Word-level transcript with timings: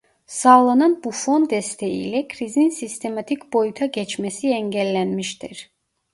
Sağlanan 0.27 1.03
bu 1.03 1.11
fon 1.11 1.49
desteği 1.49 2.07
ile 2.09 2.27
krizin 2.27 2.69
sistematik 2.69 3.53
boyuta 3.53 3.85
geçmesi 3.85 4.49
engellenmiştir. 4.49 5.69